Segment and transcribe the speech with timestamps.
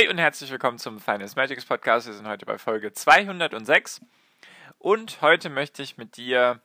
[0.00, 2.06] Hi und herzlich willkommen zum Finance Magics Podcast.
[2.06, 4.00] Wir sind heute bei Folge 206
[4.78, 6.62] und heute möchte ich mit dir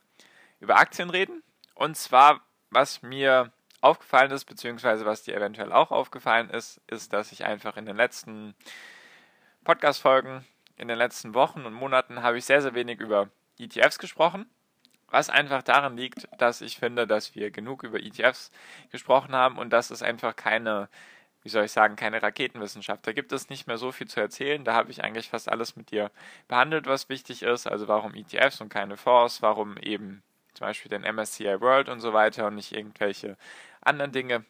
[0.61, 1.43] über Aktien reden.
[1.73, 7.33] Und zwar, was mir aufgefallen ist, beziehungsweise was dir eventuell auch aufgefallen ist, ist, dass
[7.33, 8.55] ich einfach in den letzten
[9.65, 10.45] Podcast-Folgen,
[10.77, 13.27] in den letzten Wochen und Monaten habe ich sehr, sehr wenig über
[13.59, 14.49] ETFs gesprochen.
[15.09, 18.49] Was einfach daran liegt, dass ich finde, dass wir genug über ETFs
[18.93, 20.87] gesprochen haben und dass es einfach keine
[21.45, 23.05] wie soll ich sagen, keine Raketenwissenschaft.
[23.05, 24.63] Da gibt es nicht mehr so viel zu erzählen.
[24.65, 26.09] Da habe ich eigentlich fast alles mit dir
[26.47, 27.67] behandelt, was wichtig ist.
[27.67, 30.23] Also warum ETFs und keine Fonds, warum eben
[30.55, 33.37] zum Beispiel den MSCI World und so weiter und nicht irgendwelche
[33.79, 34.43] anderen Dinge.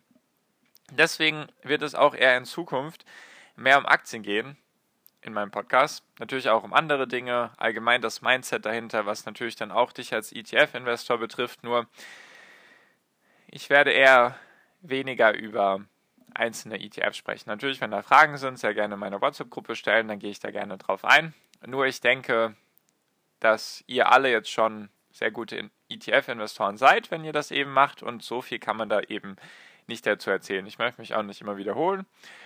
[0.90, 3.04] Deswegen wird es auch eher in Zukunft
[3.58, 4.56] mehr um Aktien gehen
[5.22, 6.02] in meinem Podcast.
[6.20, 10.32] Natürlich auch um andere Dinge, allgemein das Mindset dahinter, was natürlich dann auch dich als
[10.32, 11.62] ETF-Investor betrifft.
[11.62, 11.88] Nur
[13.48, 14.40] ich werde eher
[14.80, 15.84] weniger über
[16.36, 17.50] einzelne ETFs sprechen.
[17.50, 20.52] Natürlich, wenn da Fragen sind, sehr gerne in meiner WhatsApp-Gruppe stellen, dann gehe ich da
[20.52, 21.34] gerne drauf ein.
[21.66, 22.56] Nur ich denke,
[23.40, 28.24] dass ihr alle jetzt schon sehr gute ETF-Investoren seid, wenn ihr das eben macht und
[28.24, 29.38] so viel kann man da eben
[29.88, 30.66] nicht dazu erzählen.
[30.66, 32.06] Ich möchte mich auch nicht immer wiederholen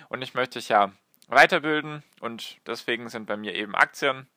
[0.09, 0.91] und ich möchte dich ja
[1.27, 4.27] weiterbilden und deswegen sind bei mir eben Aktien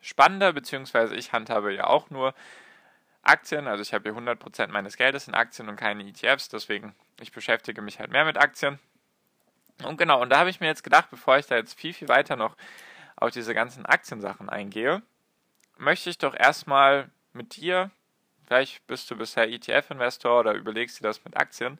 [0.00, 2.34] spannender, beziehungsweise ich handhabe ja auch nur
[3.26, 7.32] Aktien, also ich habe hier 100% meines Geldes in Aktien und keine ETFs, deswegen ich
[7.32, 8.78] beschäftige mich halt mehr mit Aktien.
[9.82, 12.08] Und genau, und da habe ich mir jetzt gedacht, bevor ich da jetzt viel, viel
[12.08, 12.56] weiter noch
[13.16, 15.02] auf diese ganzen Aktiensachen eingehe,
[15.76, 17.90] möchte ich doch erstmal mit dir,
[18.46, 21.78] vielleicht bist du bisher ETF-Investor oder überlegst dir das mit Aktien.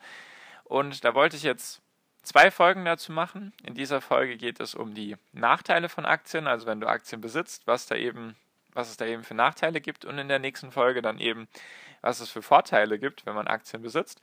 [0.65, 1.83] Und da wollte ich jetzt
[2.23, 3.53] zwei Folgen dazu machen.
[3.63, 7.67] In dieser Folge geht es um die Nachteile von Aktien, also wenn du Aktien besitzt,
[7.67, 8.35] was da eben,
[8.75, 11.49] was es da eben für Nachteile gibt und in der nächsten Folge dann eben,
[12.01, 14.21] was es für Vorteile gibt, wenn man Aktien besitzt.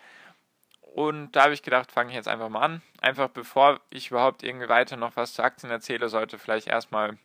[0.82, 2.82] Und da habe ich gedacht, fange ich jetzt einfach mal an.
[3.02, 7.18] Einfach bevor ich überhaupt irgendwie weiter noch was zu Aktien erzähle, sollte vielleicht erstmal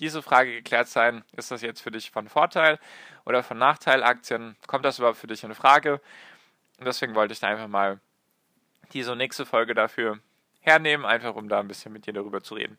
[0.00, 1.22] diese Frage geklärt sein.
[1.36, 2.80] Ist das jetzt für dich von Vorteil
[3.24, 4.56] oder von Nachteil Aktien?
[4.66, 6.00] Kommt das überhaupt für dich in Frage?
[6.78, 8.00] Und deswegen wollte ich da einfach mal
[8.92, 10.18] diese nächste Folge dafür
[10.60, 12.78] hernehmen, einfach um da ein bisschen mit dir darüber zu reden.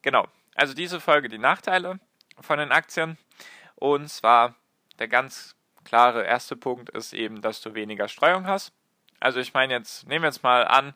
[0.00, 2.00] Genau, also diese Folge die Nachteile
[2.40, 3.18] von den Aktien.
[3.82, 4.54] Und zwar
[5.00, 8.72] der ganz klare erste Punkt ist eben, dass du weniger Streuung hast.
[9.18, 10.94] Also ich meine jetzt, nehmen wir jetzt mal an,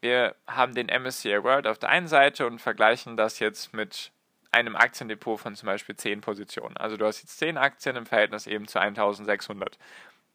[0.00, 4.12] wir haben den MSCI World auf der einen Seite und vergleichen das jetzt mit
[4.52, 6.76] einem Aktiendepot von zum Beispiel 10 Positionen.
[6.76, 9.76] Also du hast jetzt 10 Aktien im Verhältnis eben zu 1600.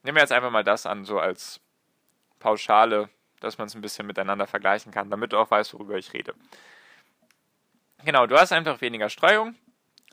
[0.04, 1.62] Nehmen wir jetzt einfach mal das an, so als
[2.40, 3.08] Pauschale,
[3.40, 6.34] dass man es ein bisschen miteinander vergleichen kann, damit du auch weißt, worüber ich rede.
[8.04, 9.56] Genau, du hast einfach weniger Streuung,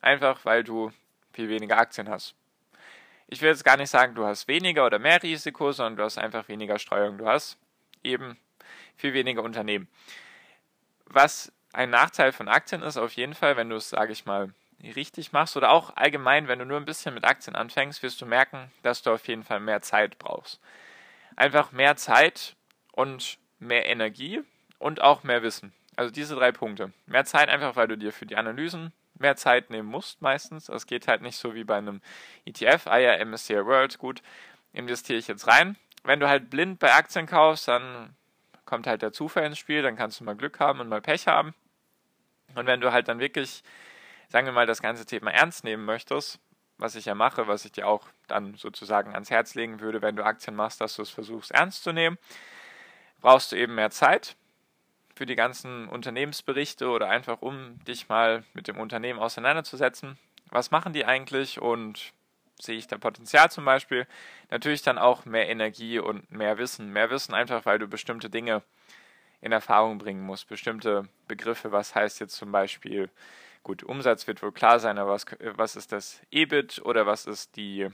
[0.00, 0.92] einfach weil du
[1.36, 2.34] viel weniger Aktien hast
[3.28, 6.18] ich will jetzt gar nicht sagen, du hast weniger oder mehr Risiko, sondern du hast
[6.18, 7.18] einfach weniger Streuung.
[7.18, 7.58] Du hast
[8.02, 8.38] eben
[8.96, 9.88] viel weniger Unternehmen.
[11.06, 14.52] Was ein Nachteil von Aktien ist, auf jeden Fall, wenn du es, sage ich mal,
[14.94, 18.26] richtig machst oder auch allgemein, wenn du nur ein bisschen mit Aktien anfängst, wirst du
[18.26, 20.60] merken, dass du auf jeden Fall mehr Zeit brauchst.
[21.34, 22.54] Einfach mehr Zeit
[22.92, 24.42] und mehr Energie
[24.78, 25.72] und auch mehr Wissen.
[25.96, 26.92] Also diese drei Punkte.
[27.06, 30.68] Mehr Zeit einfach, weil du dir für die Analysen mehr Zeit nehmen musst meistens.
[30.68, 32.00] Es geht halt nicht so wie bei einem
[32.44, 34.22] ETF, ah ja, MSCI World, gut,
[34.72, 35.76] investiere ich jetzt rein.
[36.04, 38.14] Wenn du halt blind bei Aktien kaufst, dann
[38.64, 41.26] kommt halt der Zufall ins Spiel, dann kannst du mal Glück haben und mal Pech
[41.26, 41.54] haben.
[42.54, 43.62] Und wenn du halt dann wirklich,
[44.28, 46.38] sagen wir mal, das ganze Thema ernst nehmen möchtest,
[46.78, 50.16] was ich ja mache, was ich dir auch dann sozusagen ans Herz legen würde, wenn
[50.16, 52.18] du Aktien machst, dass du es versuchst ernst zu nehmen,
[53.20, 54.36] brauchst du eben mehr Zeit
[55.16, 60.18] für die ganzen Unternehmensberichte oder einfach um dich mal mit dem Unternehmen auseinanderzusetzen.
[60.50, 62.12] Was machen die eigentlich und
[62.60, 64.06] sehe ich da Potenzial zum Beispiel?
[64.50, 66.92] Natürlich dann auch mehr Energie und mehr Wissen.
[66.92, 68.62] Mehr Wissen einfach, weil du bestimmte Dinge
[69.40, 70.48] in Erfahrung bringen musst.
[70.48, 73.08] Bestimmte Begriffe, was heißt jetzt zum Beispiel,
[73.62, 77.56] gut, Umsatz wird wohl klar sein, aber was, was ist das EBIT oder was ist
[77.56, 77.88] die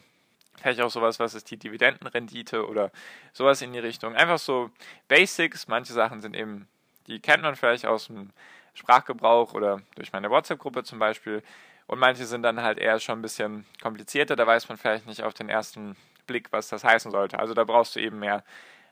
[0.57, 2.91] vielleicht auch sowas, was ist die Dividendenrendite oder
[3.33, 4.15] sowas in die Richtung.
[4.17, 4.71] Einfach so
[5.09, 5.69] Basics.
[5.69, 6.69] Manche Sachen sind eben
[7.07, 8.31] die kennt man vielleicht aus dem
[8.75, 11.43] Sprachgebrauch oder durch meine WhatsApp-Gruppe zum Beispiel.
[11.87, 14.37] Und manche sind dann halt eher schon ein bisschen komplizierter.
[14.37, 15.97] Da weiß man vielleicht nicht auf den ersten
[16.27, 17.39] Blick, was das heißen sollte.
[17.39, 18.45] Also da brauchst du eben mehr,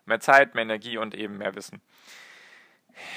[0.05, 1.81] mehr Zeit, mehr Energie und eben mehr Wissen.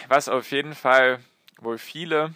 [0.07, 1.19] Was auf jeden Fall
[1.59, 2.33] wohl viele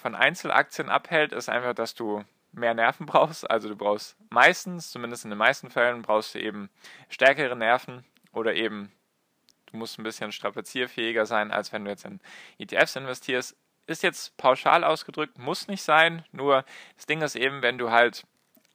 [0.00, 3.50] von Einzelaktien abhält, ist einfach, dass du mehr Nerven brauchst.
[3.50, 6.70] Also du brauchst meistens, zumindest in den meisten Fällen, brauchst du eben
[7.08, 8.92] stärkere Nerven oder eben
[9.74, 12.20] musst ein bisschen strapazierfähiger sein, als wenn du jetzt in
[12.58, 13.56] ETFs investierst.
[13.86, 16.24] Ist jetzt pauschal ausgedrückt, muss nicht sein.
[16.32, 16.64] Nur
[16.96, 18.24] das Ding ist eben, wenn du halt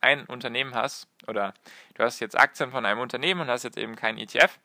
[0.01, 1.53] ein Unternehmen hast oder
[1.95, 4.59] du hast jetzt Aktien von einem Unternehmen und hast jetzt eben keinen ETF,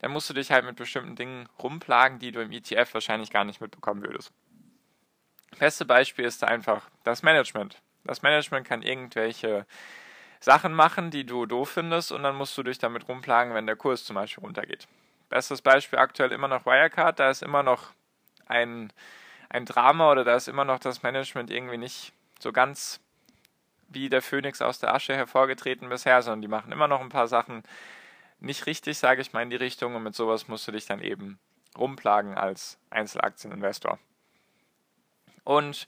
[0.00, 3.44] dann musst du dich halt mit bestimmten Dingen rumplagen, die du im ETF wahrscheinlich gar
[3.44, 4.32] nicht mitbekommen würdest.
[5.58, 7.80] Beste Beispiel ist da einfach das Management.
[8.04, 9.66] Das Management kann irgendwelche
[10.40, 13.76] Sachen machen, die du doof findest, und dann musst du dich damit rumplagen, wenn der
[13.76, 14.86] Kurs zum Beispiel runtergeht.
[15.34, 17.90] Bestes Beispiel aktuell immer noch Wirecard, da ist immer noch
[18.46, 18.92] ein,
[19.48, 23.00] ein Drama oder da ist immer noch das Management irgendwie nicht so ganz
[23.88, 27.26] wie der Phönix aus der Asche hervorgetreten bisher, sondern die machen immer noch ein paar
[27.26, 27.64] Sachen
[28.38, 31.00] nicht richtig, sage ich mal, in die Richtung und mit sowas musst du dich dann
[31.00, 31.40] eben
[31.76, 33.98] rumplagen als Einzelaktieninvestor.
[35.42, 35.84] Und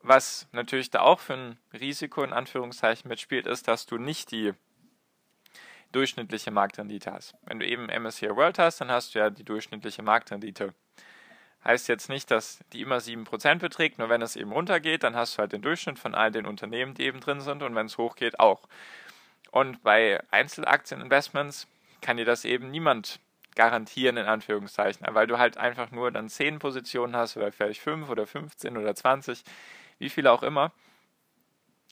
[0.00, 4.54] was natürlich da auch für ein Risiko in Anführungszeichen mitspielt, ist, dass du nicht die
[5.94, 7.34] durchschnittliche Marktrendite hast.
[7.46, 10.74] Wenn du eben MSCI World hast, dann hast du ja die durchschnittliche Marktrendite.
[11.64, 15.34] Heißt jetzt nicht, dass die immer 7% beträgt, nur wenn es eben runtergeht, dann hast
[15.34, 17.96] du halt den Durchschnitt von all den Unternehmen, die eben drin sind und wenn es
[17.96, 18.68] hochgeht, auch.
[19.50, 21.66] Und bei Einzelaktieninvestments
[22.02, 23.20] kann dir das eben niemand
[23.54, 28.10] garantieren, in Anführungszeichen, weil du halt einfach nur dann 10 Positionen hast oder vielleicht 5
[28.10, 29.44] oder 15 oder 20
[29.98, 30.72] wie viele auch immer.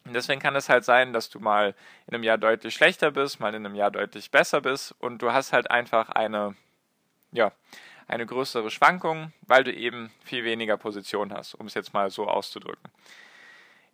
[0.05, 1.75] Und deswegen kann es halt sein, dass du mal
[2.07, 5.33] in einem Jahr deutlich schlechter bist, mal in einem Jahr deutlich besser bist und du
[5.33, 6.57] hast halt einfach eine,
[7.31, 7.53] ja,
[8.09, 12.27] eine größere Schwankung, weil du eben viel weniger Position hast, um es jetzt mal so
[12.27, 12.91] auszudrücken.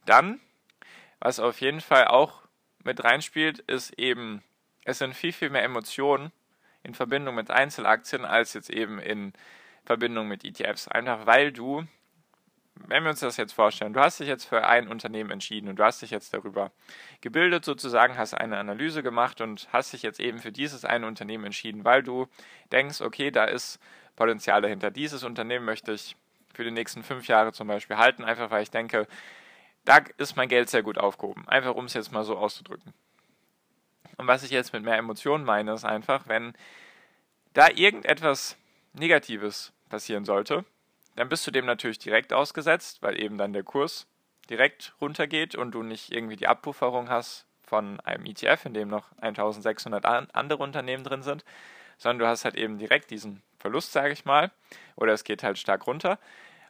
[0.06, 0.40] Dann,
[1.20, 2.42] was auf jeden Fall auch
[2.82, 4.42] mit reinspielt, ist eben,
[4.84, 6.32] es sind viel, viel mehr Emotionen
[6.82, 9.34] in Verbindung mit Einzelaktien als jetzt eben in
[9.84, 10.88] Verbindung mit ETFs.
[10.88, 11.86] Einfach weil du
[12.86, 15.76] wenn wir uns das jetzt vorstellen, du hast dich jetzt für ein Unternehmen entschieden und
[15.76, 16.70] du hast dich jetzt darüber
[17.20, 21.44] gebildet, sozusagen, hast eine Analyse gemacht und hast dich jetzt eben für dieses eine Unternehmen
[21.44, 22.26] entschieden, weil du
[22.72, 23.78] denkst, okay, da ist
[24.16, 24.90] Potenzial dahinter.
[24.90, 26.16] Dieses Unternehmen möchte ich
[26.54, 29.06] für die nächsten fünf Jahre zum Beispiel halten, einfach weil ich denke,
[29.84, 31.46] da ist mein Geld sehr gut aufgehoben.
[31.48, 32.92] Einfach um es jetzt mal so auszudrücken.
[34.16, 36.52] Und was ich jetzt mit mehr Emotionen meine, ist einfach, wenn
[37.54, 38.56] da irgendetwas
[38.92, 40.64] Negatives passieren sollte,
[41.18, 44.06] dann bist du dem natürlich direkt ausgesetzt, weil eben dann der Kurs
[44.48, 49.10] direkt runtergeht und du nicht irgendwie die Abpufferung hast von einem ETF, in dem noch
[49.20, 51.44] 1600 andere Unternehmen drin sind,
[51.98, 54.52] sondern du hast halt eben direkt diesen Verlust, sage ich mal,
[54.94, 56.20] oder es geht halt stark runter.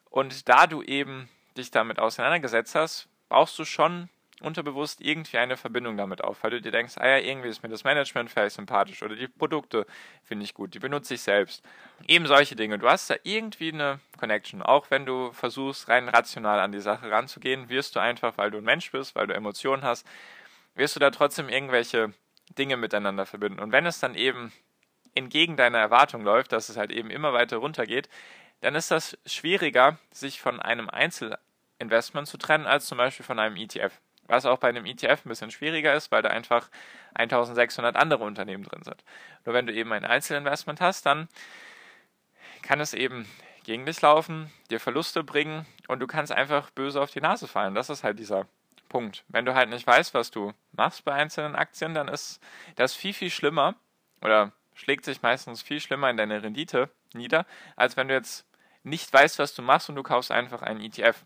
[0.08, 1.28] Und da du eben
[1.58, 4.08] dich damit auseinandergesetzt hast, brauchst du schon
[4.42, 7.68] unterbewusst irgendwie eine Verbindung damit auf, weil du dir denkst, ah ja, irgendwie ist mir
[7.68, 9.86] das Management vielleicht sympathisch oder die Produkte
[10.22, 11.64] finde ich gut, die benutze ich selbst.
[12.06, 12.78] Eben solche Dinge.
[12.78, 14.62] Du hast da irgendwie eine Connection.
[14.62, 18.58] Auch wenn du versuchst, rein rational an die Sache ranzugehen, wirst du einfach, weil du
[18.58, 20.06] ein Mensch bist, weil du Emotionen hast,
[20.74, 22.12] wirst du da trotzdem irgendwelche
[22.56, 23.60] Dinge miteinander verbinden.
[23.60, 24.52] Und wenn es dann eben
[25.14, 28.08] entgegen deiner Erwartung läuft, dass es halt eben immer weiter runtergeht,
[28.60, 33.56] dann ist das schwieriger, sich von einem Einzelinvestment zu trennen, als zum Beispiel von einem
[33.56, 36.70] ETF was auch bei einem ETF ein bisschen schwieriger ist, weil da einfach
[37.14, 39.02] 1600 andere Unternehmen drin sind.
[39.44, 41.28] Nur wenn du eben ein Einzelinvestment hast, dann
[42.62, 43.26] kann es eben
[43.64, 47.74] gegen dich laufen, dir Verluste bringen und du kannst einfach böse auf die Nase fallen.
[47.74, 48.46] Das ist halt dieser
[48.88, 49.24] Punkt.
[49.28, 52.40] Wenn du halt nicht weißt, was du machst bei einzelnen Aktien, dann ist
[52.76, 53.74] das viel, viel schlimmer
[54.22, 58.46] oder schlägt sich meistens viel schlimmer in deine Rendite nieder, als wenn du jetzt
[58.82, 61.24] nicht weißt, was du machst und du kaufst einfach einen ETF.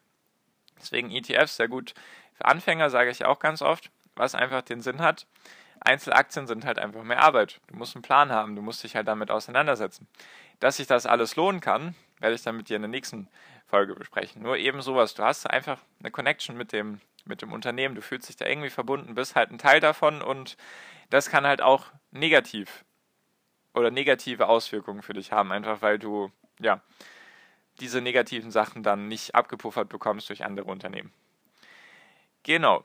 [0.82, 1.94] Deswegen ETFs sehr gut
[2.34, 5.26] für Anfänger sage ich auch ganz oft, was einfach den Sinn hat.
[5.80, 7.60] Einzelaktien sind halt einfach mehr Arbeit.
[7.68, 10.06] Du musst einen Plan haben, du musst dich halt damit auseinandersetzen.
[10.60, 13.28] Dass sich das alles lohnen kann, werde ich dann mit dir in der nächsten
[13.66, 14.42] Folge besprechen.
[14.42, 18.28] Nur eben sowas, du hast einfach eine Connection mit dem, mit dem Unternehmen, du fühlst
[18.28, 20.56] dich da irgendwie verbunden, bist halt ein Teil davon und
[21.10, 22.84] das kann halt auch negativ
[23.74, 26.80] oder negative Auswirkungen für dich haben, einfach weil du, ja,
[27.82, 31.12] diese negativen Sachen dann nicht abgepuffert bekommst durch andere Unternehmen.
[32.44, 32.84] Genau.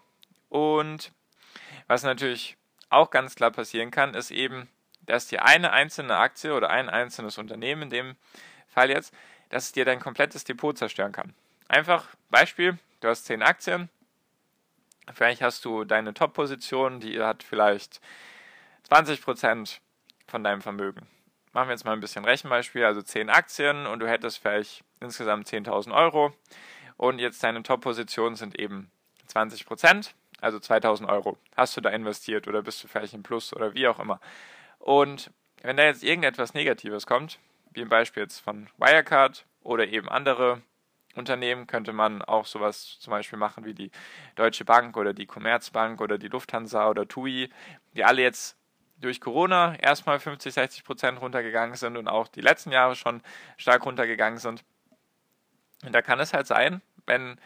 [0.50, 1.12] Und
[1.86, 2.58] was natürlich
[2.90, 4.68] auch ganz klar passieren kann, ist eben,
[5.02, 8.16] dass dir eine einzelne Aktie oder ein einzelnes Unternehmen, in dem
[8.68, 9.14] Fall jetzt,
[9.50, 11.34] dass es dir dein komplettes Depot zerstören kann.
[11.68, 13.90] Einfach Beispiel, du hast 10 Aktien,
[15.14, 18.02] vielleicht hast du deine Top-Position, die hat vielleicht
[18.90, 19.80] 20%
[20.28, 21.08] von deinem Vermögen.
[21.58, 25.48] Machen wir jetzt mal ein bisschen Rechenbeispiel, also 10 Aktien und du hättest vielleicht insgesamt
[25.48, 26.32] 10.000 Euro.
[26.98, 28.92] Und jetzt deine Top-Positionen sind eben
[29.26, 33.56] 20 Prozent, also 2000 Euro, hast du da investiert oder bist du vielleicht im Plus
[33.56, 34.20] oder wie auch immer.
[34.78, 35.32] Und
[35.64, 37.40] wenn da jetzt irgendetwas Negatives kommt,
[37.72, 40.62] wie im Beispiel jetzt von Wirecard oder eben andere
[41.16, 43.90] Unternehmen könnte man auch sowas zum Beispiel machen wie die
[44.36, 47.50] Deutsche Bank oder die Commerzbank oder die Lufthansa oder TUI,
[47.96, 48.58] die alle jetzt
[49.00, 53.22] durch Corona erstmal 50, 60 Prozent runtergegangen sind und auch die letzten Jahre schon
[53.58, 54.64] stark runtergegangen sind.
[55.84, 57.40] Und da kann es halt sein, wenn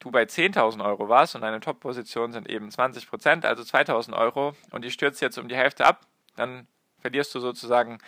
[0.00, 4.54] du bei 10.000 Euro warst und deine Top-Positionen sind eben 20 Prozent, also 2.000 Euro
[4.72, 6.00] und die stürzt jetzt um die Hälfte ab,
[6.36, 6.66] dann
[6.98, 7.98] verlierst du sozusagen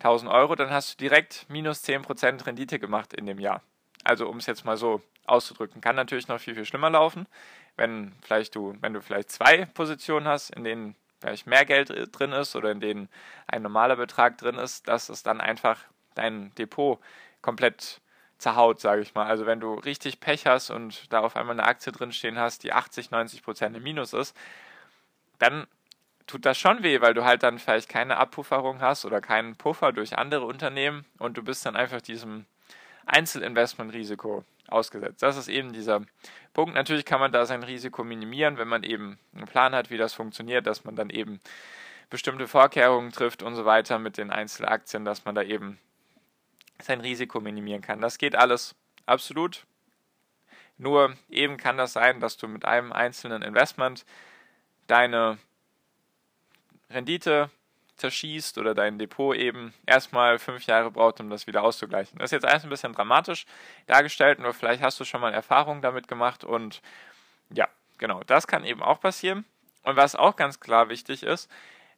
[0.00, 3.62] 1.000 Euro, dann hast du direkt minus 10 Prozent Rendite gemacht in dem Jahr.
[4.04, 7.26] Also um es jetzt mal so auszudrücken, kann natürlich noch viel, viel schlimmer laufen,
[7.76, 12.32] wenn vielleicht du, wenn du vielleicht zwei Positionen hast, in denen vielleicht mehr Geld drin
[12.32, 13.08] ist oder in denen
[13.46, 15.80] ein normaler Betrag drin ist, dass es dann einfach
[16.14, 17.00] dein Depot
[17.40, 18.00] komplett
[18.36, 19.26] zerhaut, sage ich mal.
[19.26, 22.74] Also wenn du richtig Pech hast und da auf einmal eine Aktie drinstehen hast, die
[22.74, 24.36] 80, 90 Prozent im Minus ist,
[25.38, 25.66] dann
[26.26, 29.92] tut das schon weh, weil du halt dann vielleicht keine Abpufferung hast oder keinen Puffer
[29.92, 32.44] durch andere Unternehmen und du bist dann einfach diesem
[33.06, 35.22] Einzelinvestmentrisiko ausgesetzt.
[35.22, 36.02] Das ist eben dieser
[36.52, 36.74] Punkt.
[36.74, 40.14] Natürlich kann man da sein Risiko minimieren, wenn man eben einen Plan hat, wie das
[40.14, 41.40] funktioniert, dass man dann eben
[42.10, 45.78] bestimmte Vorkehrungen trifft und so weiter mit den Einzelaktien, dass man da eben
[46.80, 48.00] sein Risiko minimieren kann.
[48.00, 48.74] Das geht alles
[49.06, 49.64] absolut.
[50.76, 54.04] Nur eben kann das sein, dass du mit einem einzelnen Investment
[54.86, 55.38] deine
[56.90, 57.50] Rendite
[57.96, 62.18] zerschießt oder dein Depot eben erstmal fünf Jahre braucht, um das wieder auszugleichen.
[62.18, 63.46] Das ist jetzt alles ein bisschen dramatisch
[63.86, 66.82] dargestellt, nur vielleicht hast du schon mal Erfahrungen damit gemacht und
[67.50, 69.44] ja, genau, das kann eben auch passieren.
[69.82, 71.50] Und was auch ganz klar wichtig ist,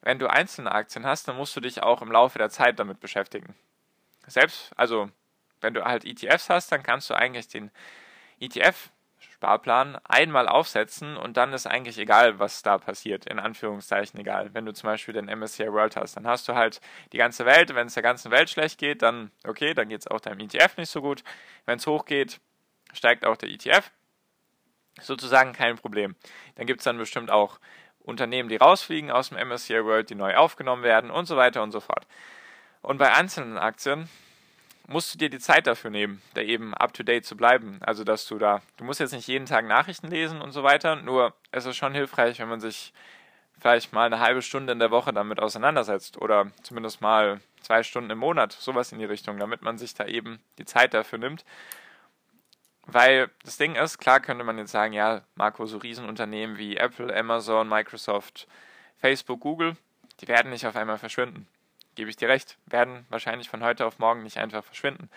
[0.03, 3.01] wenn du einzelne Aktien hast, dann musst du dich auch im Laufe der Zeit damit
[3.01, 3.55] beschäftigen
[4.27, 5.11] selbst, also
[5.61, 7.71] wenn du halt ETFs hast, dann kannst du eigentlich den
[9.37, 14.51] ETF-Sparplan einmal aufsetzen und dann ist eigentlich egal, was da passiert, in Anführungszeichen egal.
[14.55, 16.81] Wenn du zum Beispiel den MSCI World hast, dann hast du halt
[17.13, 17.75] die ganze Welt.
[17.75, 20.77] Wenn es der ganzen Welt schlecht geht, dann okay, dann geht es auch deinem ETF
[20.77, 21.23] nicht so gut.
[21.65, 22.41] Wenn es hochgeht,
[22.93, 23.91] steigt auch der ETF.
[25.01, 26.17] Sozusagen kein Problem.
[26.55, 27.59] Dann gibt es dann bestimmt auch
[27.99, 31.73] Unternehmen, die rausfliegen aus dem MSCI World, die neu aufgenommen werden und so weiter und
[31.73, 32.07] so fort.
[32.81, 34.09] Und bei einzelnen Aktien
[34.89, 37.79] musst du dir die Zeit dafür nehmen, da eben up to date zu bleiben.
[37.81, 40.97] Also, dass du da, du musst jetzt nicht jeden Tag Nachrichten lesen und so weiter,
[40.97, 42.93] nur es ist schon hilfreich, wenn man sich
[43.59, 48.11] vielleicht mal eine halbe Stunde in der Woche damit auseinandersetzt oder zumindest mal zwei Stunden
[48.11, 51.45] im Monat, sowas in die Richtung, damit man sich da eben die Zeit dafür nimmt.
[52.87, 57.15] Weil das Ding ist, klar könnte man jetzt sagen, ja, Marco, so Riesenunternehmen wie Apple,
[57.17, 58.47] Amazon, Microsoft,
[58.99, 59.77] Facebook, Google,
[60.21, 61.49] die werden nicht auf einmal verschwinden
[61.97, 65.11] gebe ich dir recht, werden wahrscheinlich von heute auf morgen nicht einfach verschwinden.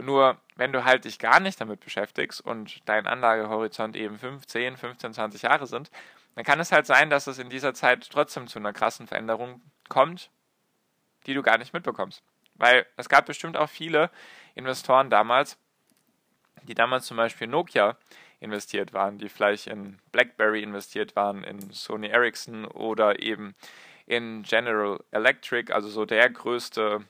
[0.00, 4.76] Nur wenn du halt dich gar nicht damit beschäftigst und dein Anlagehorizont eben 5, 10,
[4.76, 5.90] 15, 20 Jahre sind,
[6.34, 9.62] dann kann es halt sein, dass es in dieser Zeit trotzdem zu einer krassen Veränderung
[9.88, 10.30] kommt,
[11.26, 12.22] die du gar nicht mitbekommst.
[12.54, 14.10] Weil es gab bestimmt auch viele
[14.54, 15.58] Investoren damals,
[16.62, 17.96] die damals zum Beispiel Nokia
[18.40, 23.54] investiert waren, die vielleicht in BlackBerry investiert waren, in Sony Ericsson oder eben
[24.06, 27.04] in General Electric, also so der größte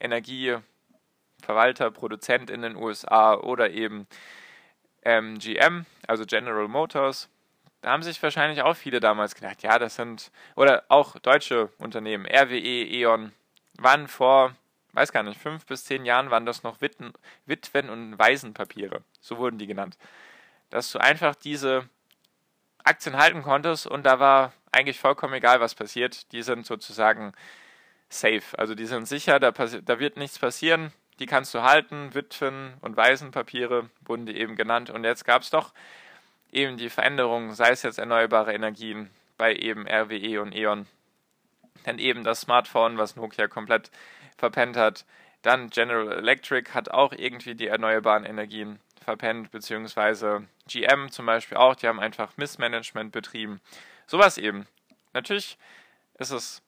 [0.00, 4.06] Energieverwalter, Produzent in den USA oder eben
[5.04, 7.28] ähm, GM, also General Motors.
[7.80, 12.26] Da haben sich wahrscheinlich auch viele damals gedacht, ja, das sind, oder auch deutsche Unternehmen,
[12.26, 13.32] RWE, E.ON,
[13.78, 14.54] waren vor,
[14.92, 17.12] weiß gar nicht, fünf bis zehn Jahren waren das noch Witten,
[17.46, 19.98] Witwen- und Waisenpapiere, so wurden die genannt.
[20.70, 21.88] Dass du einfach diese
[22.84, 26.32] Aktien halten konntest und da war eigentlich vollkommen egal, was passiert.
[26.32, 27.32] Die sind sozusagen
[28.08, 28.58] safe.
[28.58, 30.92] Also die sind sicher, da, da wird nichts passieren.
[31.18, 32.14] Die kannst du halten.
[32.14, 34.90] Witwen- und Waisenpapiere wurden die eben genannt.
[34.90, 35.72] Und jetzt gab es doch
[36.50, 40.86] eben die Veränderungen, sei es jetzt erneuerbare Energien bei eben RWE und E.ON.
[41.84, 43.90] Dann eben das Smartphone, was Nokia komplett
[44.36, 45.04] verpennt hat.
[45.42, 51.74] Dann General Electric hat auch irgendwie die erneuerbaren Energien verpennt, beziehungsweise GM zum Beispiel auch,
[51.74, 53.60] die haben einfach Missmanagement betrieben.
[54.06, 54.66] Sowas eben.
[55.12, 55.58] Natürlich
[56.18, 56.62] ist es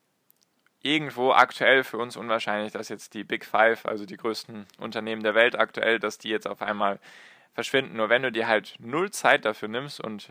[0.82, 5.34] irgendwo aktuell für uns unwahrscheinlich, dass jetzt die Big Five, also die größten Unternehmen der
[5.34, 7.00] Welt aktuell, dass die jetzt auf einmal
[7.54, 7.96] verschwinden.
[7.96, 10.28] Nur wenn du dir halt null Zeit dafür nimmst und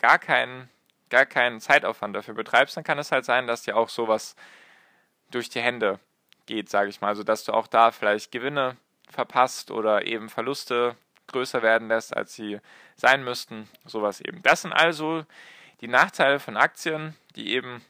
[0.00, 0.68] gar keinen,
[1.08, 4.36] gar keinen Zeitaufwand dafür betreibst, dann kann es halt sein, dass dir auch sowas
[5.30, 5.98] durch die Hände
[6.46, 7.08] geht, sage ich mal.
[7.08, 8.76] Also dass du auch da vielleicht Gewinne
[9.10, 10.94] verpasst oder eben Verluste
[11.28, 12.60] größer werden lässt, als sie
[12.96, 13.68] sein müssten.
[13.86, 14.42] Sowas eben.
[14.42, 15.24] Das sind also
[15.80, 17.82] die Nachteile von Aktien, die eben,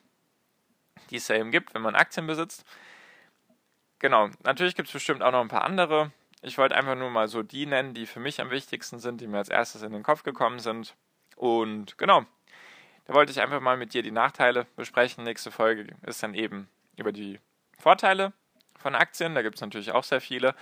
[1.10, 2.64] die es eben gibt, wenn man Aktien besitzt.
[3.98, 6.12] Genau, natürlich gibt es bestimmt auch noch ein paar andere.
[6.42, 9.26] Ich wollte einfach nur mal so die nennen, die für mich am wichtigsten sind, die
[9.26, 10.94] mir als erstes in den Kopf gekommen sind.
[11.34, 12.24] Und genau,
[13.06, 15.24] da wollte ich einfach mal mit dir die Nachteile besprechen.
[15.24, 17.40] Nächste Folge ist dann eben über die
[17.78, 18.32] Vorteile
[18.76, 19.34] von Aktien.
[19.34, 20.54] Da gibt es natürlich auch sehr viele.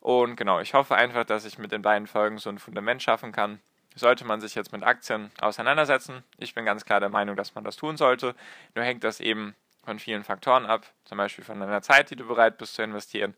[0.00, 3.30] Und genau, ich hoffe einfach, dass ich mit den beiden Folgen so ein Fundament schaffen
[3.30, 3.60] kann.
[3.94, 6.22] Sollte man sich jetzt mit Aktien auseinandersetzen?
[6.38, 8.34] Ich bin ganz klar der Meinung, dass man das tun sollte.
[8.74, 12.26] Nur hängt das eben von vielen Faktoren ab, zum Beispiel von deiner Zeit, die du
[12.26, 13.34] bereit bist zu investieren,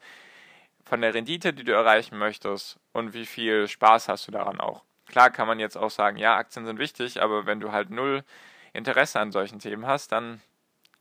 [0.84, 4.84] von der Rendite, die du erreichen möchtest und wie viel Spaß hast du daran auch.
[5.06, 8.24] Klar kann man jetzt auch sagen, ja, Aktien sind wichtig, aber wenn du halt null
[8.72, 10.40] Interesse an solchen Themen hast, dann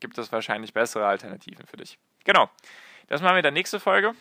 [0.00, 1.98] gibt es wahrscheinlich bessere Alternativen für dich.
[2.24, 2.48] Genau,
[3.08, 4.14] das machen wir in der nächsten Folge.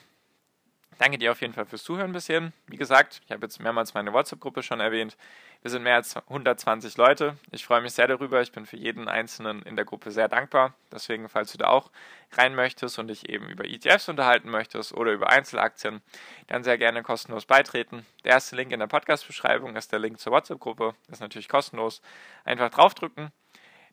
[0.98, 2.54] Danke dir auf jeden Fall fürs Zuhören bis hierhin.
[2.68, 5.18] Wie gesagt, ich habe jetzt mehrmals meine WhatsApp-Gruppe schon erwähnt.
[5.62, 7.38] Wir sind mehr als 120 Leute.
[7.52, 8.42] Ich freue mich sehr darüber.
[8.42, 10.74] Ich bin für jeden Einzelnen in der Gruppe sehr dankbar.
[10.92, 11.90] Deswegen, falls du da auch
[12.34, 16.02] rein möchtest und dich eben über ETFs unterhalten möchtest oder über Einzelaktien,
[16.48, 18.06] dann sehr gerne kostenlos beitreten.
[18.24, 20.96] Der erste Link in der Podcast-Beschreibung ist der Link zur WhatsApp-Gruppe.
[21.10, 22.02] Ist natürlich kostenlos.
[22.44, 23.32] Einfach draufdrücken.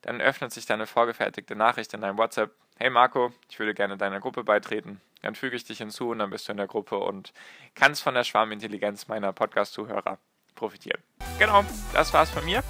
[0.02, 2.52] Dann öffnet sich deine vorgefertigte Nachricht in deinem WhatsApp.
[2.80, 6.30] Hey Marco, ich würde gerne deiner Gruppe beitreten dann füge ich dich hinzu und dann
[6.30, 7.32] bist du in der Gruppe und
[7.74, 10.18] kannst von der Schwarmintelligenz meiner Podcast-Zuhörer
[10.54, 11.02] profitieren.
[11.38, 12.62] Genau, das war's von mir.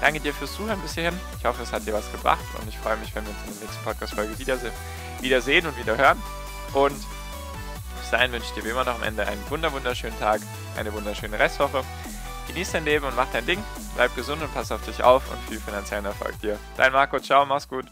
[0.00, 1.18] Danke dir fürs Zuhören bis hierhin.
[1.38, 3.52] Ich hoffe, es hat dir was gebracht und ich freue mich, wenn wir uns in
[3.54, 4.72] der nächsten Podcast-Folge wiederse
[5.20, 6.20] wiedersehen und wieder hören.
[6.72, 6.96] Und
[8.00, 10.40] bis dahin wünsche ich dir wie immer noch am Ende einen wunderschönen Tag,
[10.76, 11.82] eine wunderschöne Restwoche.
[12.48, 13.62] Genieß dein Leben und mach dein Ding.
[13.94, 16.58] Bleib gesund und pass auf dich auf und viel finanziellen Erfolg dir.
[16.76, 17.86] Dein Marco, ciao, mach's gut.